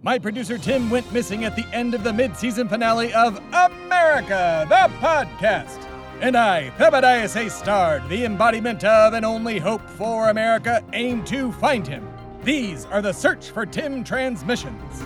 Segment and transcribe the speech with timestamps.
[0.00, 4.64] My producer Tim went missing at the end of the mid season finale of America,
[4.68, 5.84] the podcast.
[6.20, 7.50] And I, Thebadias A.
[7.50, 12.08] Stard, the embodiment of and only hope for America, aim to find him.
[12.44, 15.02] These are the Search for Tim transmissions.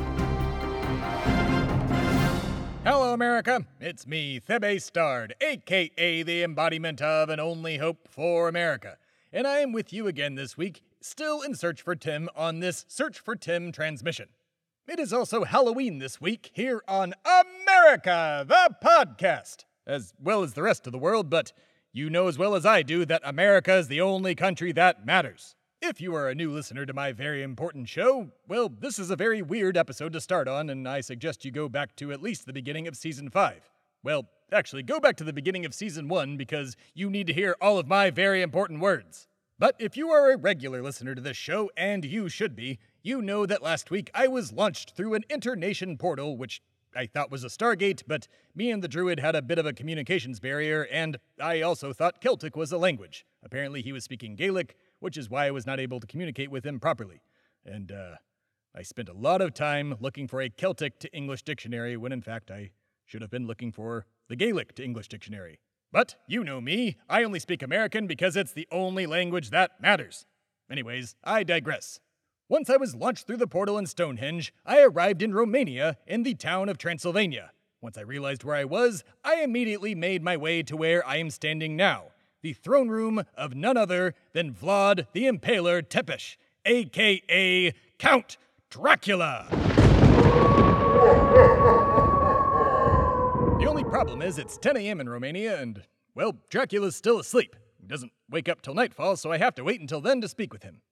[2.85, 3.65] Hello, America.
[3.81, 8.99] It's me, Thebe Stard, aka the embodiment of and only hope for America.
[9.33, 12.85] And I am with you again this week, still in search for Tim on this
[12.89, 14.29] Search for Tim transmission.
[14.89, 20.63] It is also Halloween this week here on America, the podcast, as well as the
[20.65, 21.53] rest of the world, but
[21.93, 25.55] you know as well as I do that America is the only country that matters.
[25.81, 29.17] If you are a new listener to my very important show, well, this is a
[29.17, 32.47] very weird episode to start on, and I suggest you go back to at least
[32.47, 33.71] the beginning of season 5.
[34.03, 37.55] Well, actually, go back to the beginning of season 1 because you need to hear
[37.61, 39.29] all of my very important words.
[39.61, 43.23] But if you are a regular listener to this show, and you should be, you
[43.23, 46.63] know that last week I was launched through an internation portal, which
[46.95, 49.73] I thought was a Stargate, but me and the druid had a bit of a
[49.73, 53.25] communications barrier, and I also thought Celtic was a language.
[53.43, 56.65] Apparently, he was speaking Gaelic, which is why I was not able to communicate with
[56.65, 57.23] him properly.
[57.65, 58.17] And, uh,
[58.75, 62.23] I spent a lot of time looking for a Celtic to English dictionary when in
[62.23, 62.71] fact I
[63.05, 65.59] should have been looking for the Gaelic to English dictionary.
[65.93, 70.25] But you know me, I only speak American because it's the only language that matters.
[70.71, 72.01] Anyways, I digress.
[72.49, 76.35] Once I was launched through the portal in Stonehenge, I arrived in Romania in the
[76.35, 77.53] town of Transylvania.
[77.81, 81.31] Once I realized where I was, I immediately made my way to where I am
[81.31, 82.07] standing now
[82.43, 88.37] the throne room of none other than Vlad the Impaler Tepesh, aka Count
[88.69, 89.47] Dracula.
[93.61, 95.01] The only problem is it's 10 a.m.
[95.01, 95.83] in Romania, and,
[96.15, 97.55] well, Dracula's still asleep.
[97.81, 100.53] He doesn't wake up till nightfall, so I have to wait until then to speak
[100.53, 100.83] with him.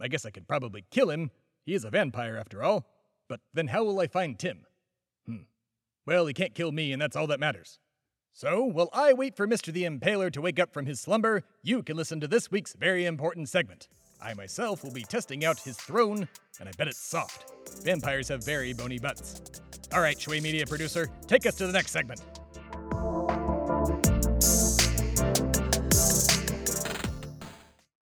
[0.00, 1.30] I guess I could probably kill him.
[1.64, 2.86] He is a vampire, after all.
[3.28, 4.66] But then how will I find Tim?
[5.26, 5.42] Hmm.
[6.06, 7.78] Well, he can't kill me, and that's all that matters.
[8.32, 9.72] So, while I wait for Mr.
[9.72, 13.04] the Impaler to wake up from his slumber, you can listen to this week's very
[13.04, 13.88] important segment.
[14.22, 16.28] I myself will be testing out his throne,
[16.58, 17.52] and I bet it's soft.
[17.82, 19.42] Vampires have very bony butts.
[19.92, 22.22] All right, Shui Media producer, take us to the next segment.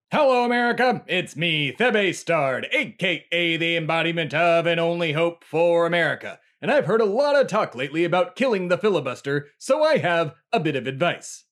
[0.10, 1.04] Hello, America.
[1.06, 6.40] It's me, Thebe Stard, aka the embodiment of and only hope for America.
[6.62, 10.34] And I've heard a lot of talk lately about killing the filibuster, so I have
[10.54, 11.44] a bit of advice.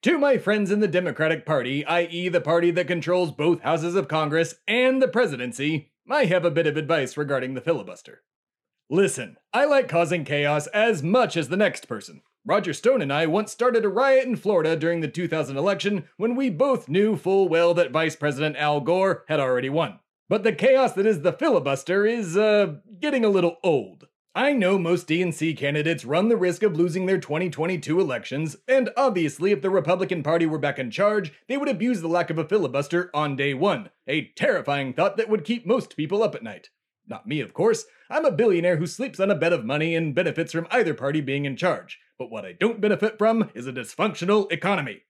[0.00, 4.08] To my friends in the Democratic Party, i.e., the party that controls both houses of
[4.08, 8.22] Congress and the presidency, I have a bit of advice regarding the filibuster.
[8.88, 12.22] Listen, I like causing chaos as much as the next person.
[12.48, 16.36] Roger Stone and I once started a riot in Florida during the 2000 election when
[16.36, 19.98] we both knew full well that Vice President Al Gore had already won.
[20.28, 24.06] But the chaos that is the filibuster is, uh, getting a little old.
[24.32, 29.50] I know most DNC candidates run the risk of losing their 2022 elections, and obviously,
[29.50, 32.44] if the Republican Party were back in charge, they would abuse the lack of a
[32.44, 33.90] filibuster on day one.
[34.06, 36.68] A terrifying thought that would keep most people up at night.
[37.08, 37.84] Not me, of course.
[38.10, 41.20] I'm a billionaire who sleeps on a bed of money and benefits from either party
[41.20, 41.98] being in charge.
[42.18, 45.02] But what I don't benefit from is a dysfunctional economy.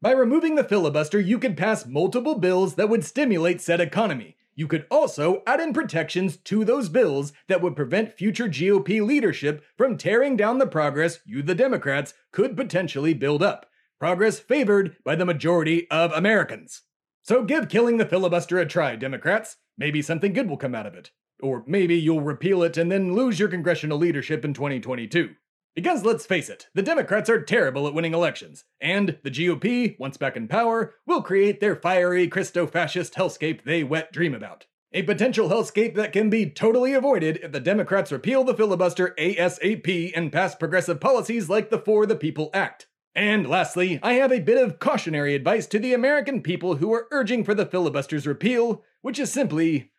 [0.00, 4.36] By removing the filibuster, you could pass multiple bills that would stimulate said economy.
[4.54, 9.64] You could also add in protections to those bills that would prevent future GOP leadership
[9.76, 13.66] from tearing down the progress you, the Democrats, could potentially build up.
[13.98, 16.82] Progress favored by the majority of Americans.
[17.22, 19.56] So give killing the filibuster a try, Democrats.
[19.76, 21.10] Maybe something good will come out of it.
[21.42, 25.34] Or maybe you'll repeal it and then lose your congressional leadership in 2022.
[25.74, 30.16] Because let's face it, the Democrats are terrible at winning elections, and the GOP, once
[30.16, 34.66] back in power, will create their fiery Christo fascist hellscape they wet dream about.
[34.92, 40.12] A potential hellscape that can be totally avoided if the Democrats repeal the filibuster ASAP
[40.14, 42.86] and pass progressive policies like the For the People Act.
[43.12, 47.08] And lastly, I have a bit of cautionary advice to the American people who are
[47.10, 49.90] urging for the filibuster's repeal, which is simply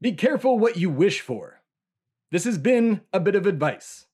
[0.00, 1.60] be careful what you wish for.
[2.30, 4.06] This has been a bit of advice.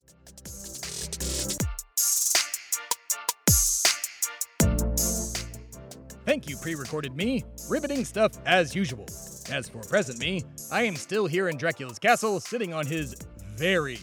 [6.24, 7.44] Thank you, pre recorded me.
[7.68, 9.06] Riveting stuff as usual.
[9.50, 10.42] As for present me,
[10.72, 13.14] I am still here in Dracula's castle, sitting on his
[13.56, 13.98] very,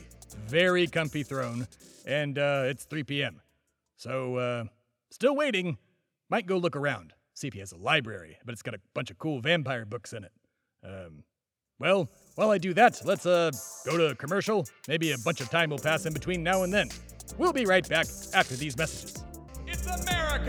[0.48, 1.68] very comfy throne,
[2.06, 3.42] and uh, it's 3 p.m.
[3.98, 4.64] So, uh,
[5.10, 5.78] still waiting.
[6.30, 9.10] Might go look around, see if he has a library, but it's got a bunch
[9.10, 10.32] of cool vampire books in it.
[10.84, 11.24] Um,
[11.82, 13.50] well, while I do that, let's uh
[13.86, 14.68] go to a commercial.
[14.88, 16.90] Maybe a bunch of time will pass in between now and then.
[17.40, 18.06] We'll be right back
[18.36, 19.24] after these messages.
[19.66, 20.46] It's America,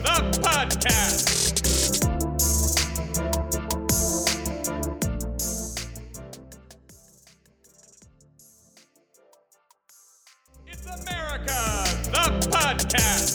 [0.00, 1.28] the podcast.
[10.66, 11.60] It's America,
[12.12, 13.34] the podcast.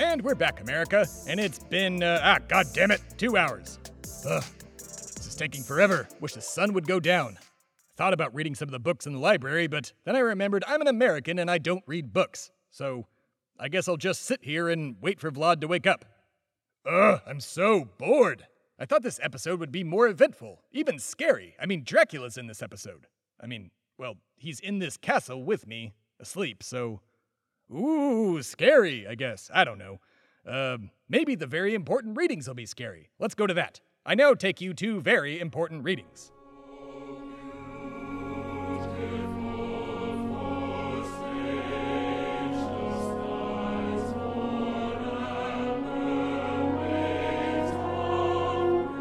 [0.00, 3.78] And we're back, America, and it's been, uh, ah, god damn it, two hours.
[4.26, 4.42] Ugh,
[5.38, 6.08] taking forever.
[6.20, 7.38] Wish the sun would go down.
[7.96, 10.80] Thought about reading some of the books in the library, but then I remembered I'm
[10.80, 12.50] an American and I don't read books.
[12.70, 13.06] So
[13.58, 16.04] I guess I'll just sit here and wait for Vlad to wake up.
[16.84, 18.46] Ugh, I'm so bored.
[18.80, 21.56] I thought this episode would be more eventful, even scary.
[21.60, 23.06] I mean, Dracula's in this episode.
[23.40, 27.00] I mean, well, he's in this castle with me, asleep, so.
[27.72, 29.50] Ooh, scary, I guess.
[29.52, 30.00] I don't know.
[30.48, 33.10] Uh, maybe the very important readings will be scary.
[33.18, 33.80] Let's go to that.
[34.08, 36.32] I now take you to very important readings.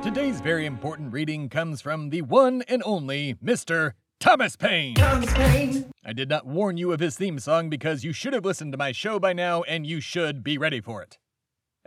[0.03, 3.93] Today's very important reading comes from the one and only Mr.
[4.19, 4.95] Thomas Paine.
[4.95, 5.89] Thomas Paine.
[6.03, 8.77] I did not warn you of his theme song because you should have listened to
[8.77, 11.17] my show by now and you should be ready for it.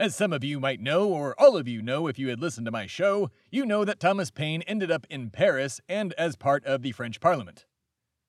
[0.00, 2.64] As some of you might know, or all of you know if you had listened
[2.64, 6.64] to my show, you know that Thomas Paine ended up in Paris and as part
[6.64, 7.66] of the French Parliament.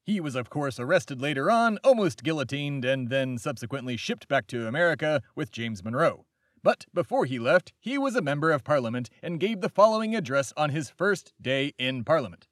[0.04, 4.68] He was, of course, arrested later on, almost guillotined, and then subsequently shipped back to
[4.68, 6.26] America with James Monroe.
[6.62, 10.52] But before he left, he was a member of Parliament and gave the following address
[10.58, 12.50] on his first day in Parliament.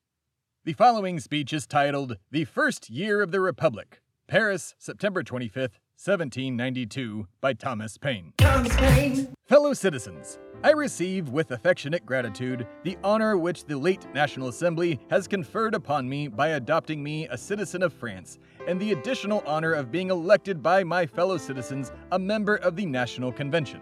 [0.63, 7.27] The following speech is titled The First Year of the Republic, Paris, September 25th, 1792,
[7.41, 8.31] by Thomas Paine.
[8.37, 9.33] Thomas Paine.
[9.47, 15.27] Fellow citizens, I receive with affectionate gratitude the honor which the late National Assembly has
[15.27, 19.91] conferred upon me by adopting me a citizen of France, and the additional honor of
[19.91, 23.81] being elected by my fellow citizens a member of the National Convention.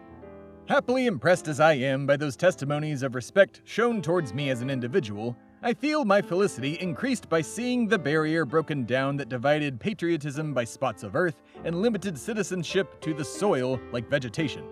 [0.68, 4.72] Happily impressed as I am by those testimonies of respect shown towards me as an
[4.72, 5.38] individual,
[5.68, 10.64] I feel my felicity increased by seeing the barrier broken down that divided patriotism by
[10.64, 14.64] spots of earth and limited citizenship to the soil like vegetation.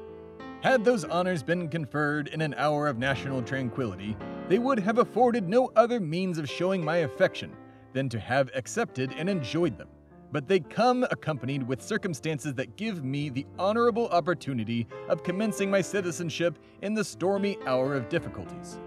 [0.62, 4.16] Had those honors been conferred in an hour of national tranquility,
[4.48, 7.52] they would have afforded no other means of showing my affection
[7.92, 9.90] than to have accepted and enjoyed them
[10.32, 15.80] but they come accompanied with circumstances that give me the honorable opportunity of commencing my
[15.80, 18.80] citizenship in the stormy hour of difficulties.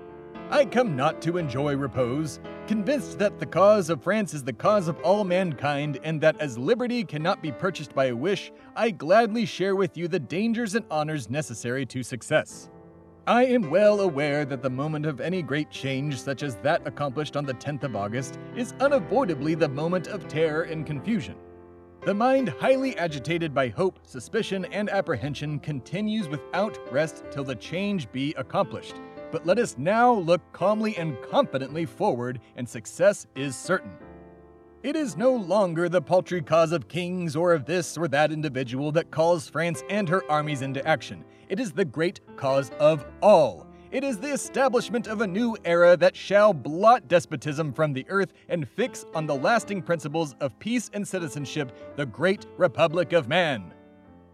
[0.51, 4.89] I come not to enjoy repose, convinced that the cause of France is the cause
[4.89, 9.45] of all mankind, and that as liberty cannot be purchased by a wish, I gladly
[9.45, 12.71] share with you the dangers and honors necessary to success.
[13.27, 17.37] I am well aware that the moment of any great change, such as that accomplished
[17.37, 21.37] on the 10th of August, is unavoidably the moment of terror and confusion.
[22.07, 28.11] The mind, highly agitated by hope, suspicion, and apprehension, continues without rest till the change
[28.13, 28.95] be accomplished.
[29.31, 33.93] But let us now look calmly and confidently forward, and success is certain.
[34.83, 38.93] It is no longer the paltry cause of kings or of this or that individual
[38.93, 41.25] that calls France and her armies into action.
[41.49, 43.67] It is the great cause of all.
[43.91, 48.33] It is the establishment of a new era that shall blot despotism from the earth
[48.49, 53.73] and fix on the lasting principles of peace and citizenship the great Republic of Man.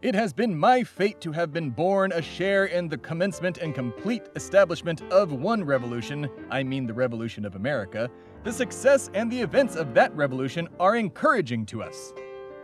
[0.05, 3.75] It has been my fate to have been born a share in the commencement and
[3.75, 8.11] complete establishment of one revolution, I mean the Revolution of America,
[8.43, 12.13] the success and the events of that revolution are encouraging to us.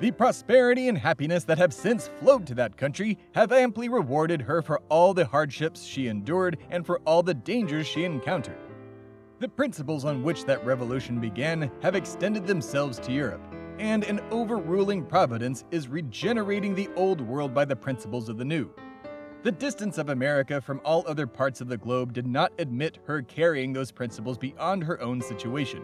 [0.01, 4.61] The prosperity and happiness that have since flowed to that country have amply rewarded her
[4.61, 8.59] for all the hardships she endured and for all the dangers she encountered.
[9.39, 13.41] The principles on which that revolution began have extended themselves to Europe,
[13.81, 18.71] and an overruling providence is regenerating the old world by the principles of the new.
[19.43, 23.23] The distance of America from all other parts of the globe did not admit her
[23.23, 25.83] carrying those principles beyond her own situation.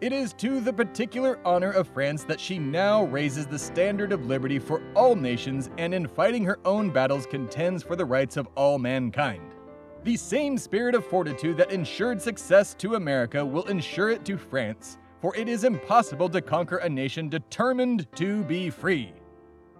[0.00, 4.26] It is to the particular honor of France that she now raises the standard of
[4.26, 8.48] liberty for all nations and in fighting her own battles contends for the rights of
[8.56, 9.54] all mankind.
[10.02, 14.98] The same spirit of fortitude that ensured success to America will ensure it to France,
[15.20, 19.12] for it is impossible to conquer a nation determined to be free.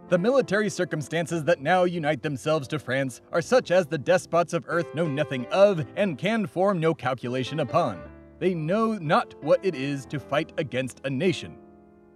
[0.08, 4.64] The military circumstances that now unite themselves to France are such as the despots of
[4.66, 8.00] earth know nothing of and can form no calculation upon.
[8.38, 11.58] They know not what it is to fight against a nation.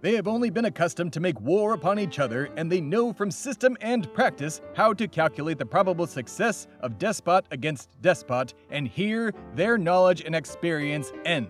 [0.01, 3.31] They have only been accustomed to make war upon each other, and they know from
[3.31, 9.33] system and practice how to calculate the probable success of despot against despot, and here
[9.55, 11.47] their knowledge and experience end.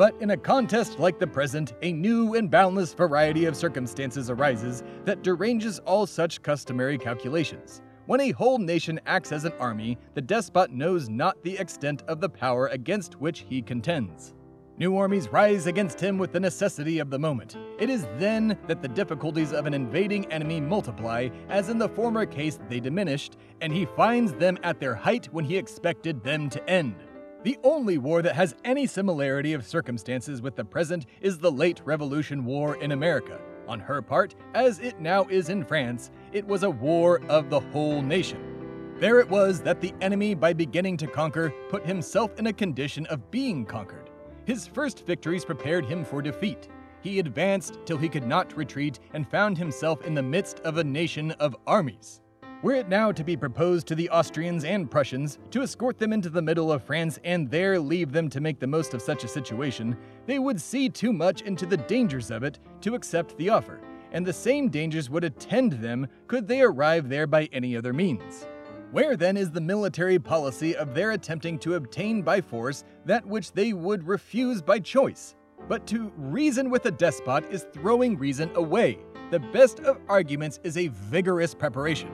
[0.00, 4.82] But in a contest like the present, a new and boundless variety of circumstances arises
[5.04, 7.82] that deranges all such customary calculations.
[8.06, 12.18] When a whole nation acts as an army, the despot knows not the extent of
[12.18, 14.32] the power against which he contends.
[14.78, 17.58] New armies rise against him with the necessity of the moment.
[17.78, 22.24] It is then that the difficulties of an invading enemy multiply, as in the former
[22.24, 26.70] case they diminished, and he finds them at their height when he expected them to
[26.70, 26.94] end.
[27.42, 31.80] The only war that has any similarity of circumstances with the present is the late
[31.86, 33.40] Revolution War in America.
[33.66, 37.60] On her part, as it now is in France, it was a war of the
[37.60, 38.94] whole nation.
[38.98, 43.06] There it was that the enemy, by beginning to conquer, put himself in a condition
[43.06, 44.10] of being conquered.
[44.44, 46.68] His first victories prepared him for defeat.
[47.00, 50.84] He advanced till he could not retreat and found himself in the midst of a
[50.84, 52.20] nation of armies.
[52.62, 56.28] Were it now to be proposed to the Austrians and Prussians to escort them into
[56.28, 59.28] the middle of France and there leave them to make the most of such a
[59.28, 63.80] situation, they would see too much into the dangers of it to accept the offer,
[64.12, 68.46] and the same dangers would attend them could they arrive there by any other means.
[68.90, 73.52] Where then is the military policy of their attempting to obtain by force that which
[73.52, 75.34] they would refuse by choice?
[75.66, 78.98] But to reason with a despot is throwing reason away.
[79.30, 82.10] The best of arguments is a vigorous preparation.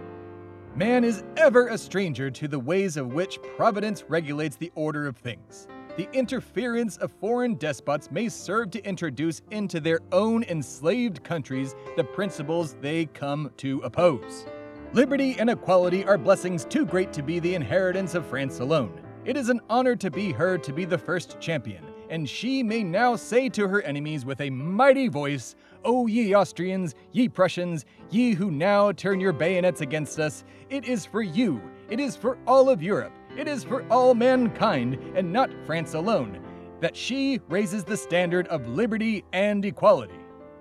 [0.76, 5.16] Man is ever a stranger to the ways of which Providence regulates the order of
[5.16, 5.68] things.
[5.97, 12.04] The interference of foreign despots may serve to introduce into their own enslaved countries the
[12.04, 14.45] principles they come to oppose.
[14.92, 19.00] Liberty and equality are blessings too great to be the inheritance of France alone.
[19.25, 22.82] It is an honor to be her to be the first champion, and she may
[22.82, 28.32] now say to her enemies with a mighty voice, O ye Austrians, ye Prussians, ye
[28.32, 31.60] who now turn your bayonets against us, it is for you,
[31.90, 36.40] it is for all of Europe, it is for all mankind, and not France alone,
[36.80, 40.18] that she raises the standard of liberty and equality.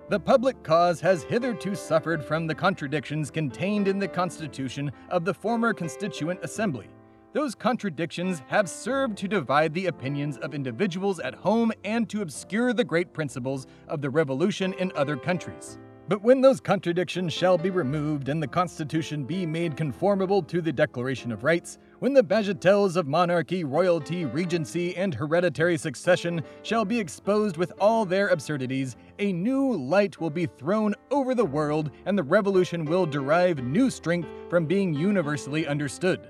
[0.08, 5.34] The public cause has hitherto suffered from the contradictions contained in the Constitution of the
[5.34, 6.88] former Constituent Assembly.
[7.36, 12.72] Those contradictions have served to divide the opinions of individuals at home and to obscure
[12.72, 15.77] the great principles of the Revolution in other countries.
[16.08, 20.72] But when those contradictions shall be removed and the Constitution be made conformable to the
[20.72, 26.98] Declaration of Rights, when the bagatelles of monarchy, royalty, regency, and hereditary succession shall be
[26.98, 32.18] exposed with all their absurdities, a new light will be thrown over the world, and
[32.18, 36.30] the revolution will derive new strength from being universally understood.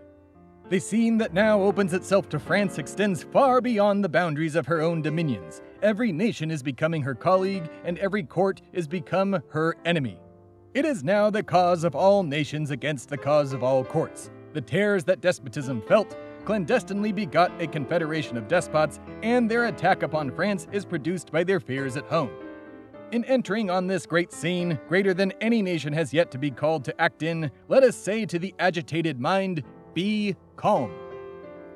[0.68, 4.82] The scene that now opens itself to France extends far beyond the boundaries of her
[4.82, 5.62] own dominions.
[5.84, 10.20] Every nation is becoming her colleague, and every court is become her enemy.
[10.74, 14.32] It is now the cause of all nations against the cause of all courts.
[14.54, 20.32] The terrors that despotism felt clandestinely begot a confederation of despots, and their attack upon
[20.32, 22.32] France is produced by their fears at home.
[23.12, 26.84] In entering on this great scene, greater than any nation has yet to be called
[26.86, 29.64] to act in, let us say to the agitated mind,
[29.96, 30.94] be calm.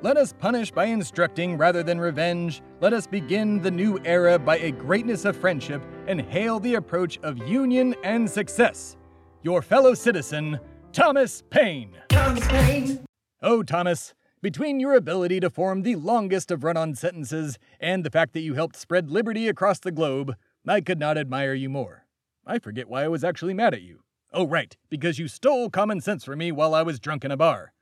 [0.02, 2.62] Let us punish by instructing rather than revenge.
[2.80, 7.18] Let us begin the new era by a greatness of friendship and hail the approach
[7.22, 8.96] of union and success.
[9.42, 10.60] Your fellow citizen,
[10.92, 11.96] Thomas Paine.
[12.08, 13.04] Thomas Paine.
[13.42, 18.10] Oh, Thomas, between your ability to form the longest of run on sentences and the
[18.10, 20.34] fact that you helped spread liberty across the globe,
[20.66, 22.06] I could not admire you more.
[22.46, 24.00] I forget why I was actually mad at you.
[24.32, 27.36] Oh, right, because you stole common sense from me while I was drunk in a
[27.36, 27.72] bar.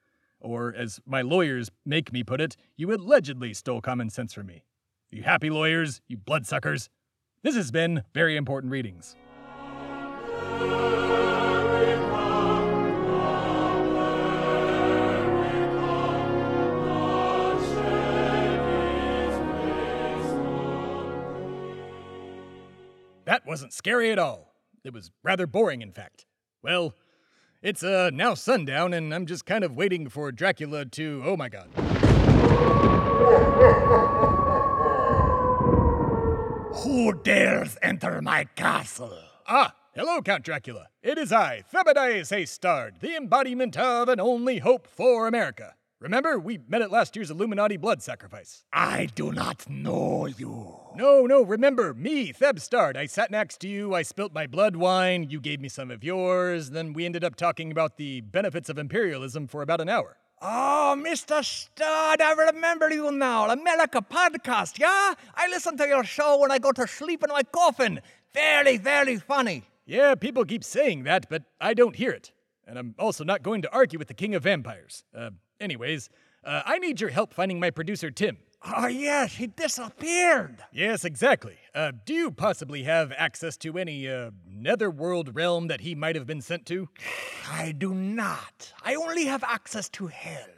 [0.41, 4.65] Or, as my lawyers make me put it, you allegedly stole common sense from me.
[5.11, 6.89] You happy lawyers, you bloodsuckers?
[7.43, 9.17] This has been Very Important Readings.
[23.25, 24.55] That wasn't scary at all.
[24.85, 26.25] It was rather boring, in fact.
[26.63, 26.95] Well,
[27.63, 31.23] it's uh, now sundown, and I'm just kind of waiting for Dracula to.
[31.25, 31.69] Oh my god.
[36.85, 39.19] Who dares enter my castle?
[39.49, 40.87] Ah, hello, Count Dracula.
[41.03, 45.75] It is I, Thebadias Haystard, the embodiment of and only hope for America.
[46.01, 48.63] Remember, we met at last year's Illuminati blood sacrifice.
[48.73, 50.79] I do not know you.
[50.95, 52.97] No, no, remember, me, Theb Stard.
[52.97, 56.05] I sat next to you, I spilt my blood wine, you gave me some of
[56.05, 60.19] yours, then we ended up talking about the benefits of imperialism for about an hour.
[60.41, 61.45] Oh, Mr.
[61.45, 63.51] Stard, I remember you now.
[63.51, 65.15] America podcast, yeah?
[65.35, 68.01] I listen to your show when I go to sleep in my coffin.
[68.33, 69.65] Very, very funny.
[69.85, 72.31] Yeah, people keep saying that, but I don't hear it.
[72.69, 75.03] And I'm also not going to argue with the king of vampires.
[75.13, 76.09] Uh, Anyways,
[76.45, 78.39] uh, I need your help finding my producer, Tim.
[78.65, 80.65] Oh, yes, he disappeared.
[80.73, 81.59] Yes, exactly.
[81.75, 86.27] Uh, do you possibly have access to any, uh, netherworld realm that he might have
[86.27, 86.89] been sent to?
[87.51, 88.73] I do not.
[88.83, 90.49] I only have access to hell.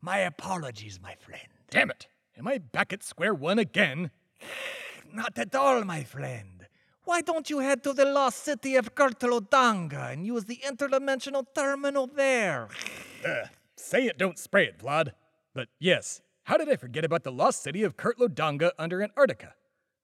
[0.00, 1.48] My apologies, my friend.
[1.70, 2.06] Damn it.
[2.36, 4.12] Am I back at square one again?
[5.12, 6.66] not at all, my friend.
[7.04, 12.06] Why don't you head to the lost city of Kurtlodanga and use the interdimensional terminal
[12.06, 12.68] there?
[13.26, 13.48] Uh,
[13.78, 15.12] say it, don't spray it, Vlad.
[15.54, 19.54] But yes, how did I forget about the lost city of Kurtlodanga under Antarctica?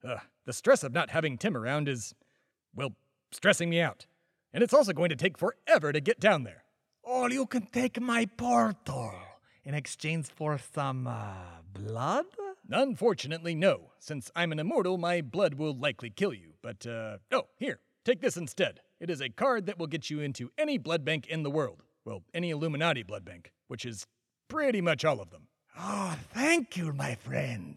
[0.07, 2.15] Ugh, the stress of not having Tim around is,
[2.75, 2.95] well,
[3.33, 4.07] stressing me out.
[4.53, 6.65] And it's also going to take forever to get down there.
[7.03, 9.15] Or you can take my portal
[9.65, 12.27] in exchange for some uh, blood?
[12.71, 13.91] Unfortunately, no.
[13.99, 16.55] Since I'm an immortal, my blood will likely kill you.
[16.63, 18.81] But, uh, oh, here, take this instead.
[19.01, 21.83] It is a card that will get you into any blood bank in the world.
[22.05, 24.07] Well, any Illuminati blood bank, which is
[24.49, 25.49] pretty much all of them.
[25.79, 27.77] Oh, thank you, my friend.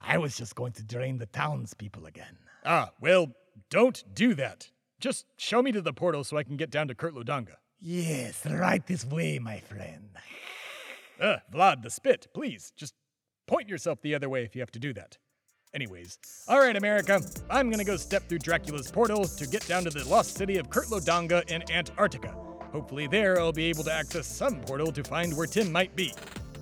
[0.00, 2.38] I was just going to drain the townspeople again.
[2.64, 3.28] Ah, well,
[3.70, 4.70] don't do that.
[5.00, 7.56] Just show me to the portal so I can get down to Kurtlodanga.
[7.80, 10.10] Yes, right this way, my friend.
[11.20, 12.94] Uh, Vlad, the spit, please, just
[13.46, 15.18] point yourself the other way if you have to do that.
[15.74, 17.20] Anyways, alright, America,
[17.50, 20.68] I'm gonna go step through Dracula's portal to get down to the lost city of
[20.68, 22.36] Kurtlodanga in Antarctica.
[22.72, 26.12] Hopefully, there I'll be able to access some portal to find where Tim might be.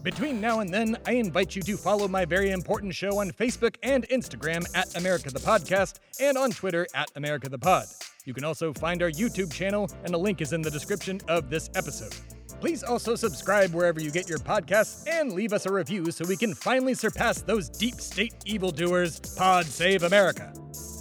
[0.03, 3.77] Between now and then, I invite you to follow my very important show on Facebook
[3.83, 7.87] and Instagram at America the Podcast and on Twitter at America the Pod.
[8.25, 11.51] You can also find our YouTube channel, and a link is in the description of
[11.51, 12.15] this episode.
[12.61, 16.37] Please also subscribe wherever you get your podcasts and leave us a review so we
[16.37, 19.21] can finally surpass those deep state evildoers.
[19.21, 20.53] Pod save America.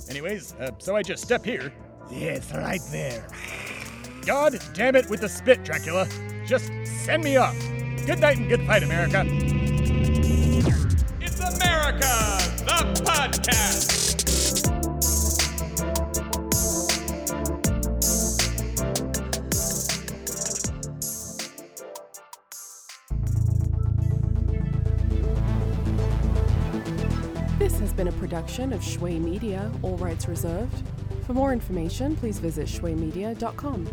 [0.10, 1.74] Anyways, uh, so I just step here.
[2.12, 3.28] Yes, right there.
[4.30, 6.08] God damn it with the spit, Dracula.
[6.46, 6.72] Just
[7.04, 7.58] send me off.
[8.06, 9.24] Good night and good fight, America.
[11.20, 13.90] It's America, the podcast.
[27.58, 30.84] This has been a production of Shui Media, all rights reserved.
[31.26, 33.88] For more information, please visit shuimedia.com.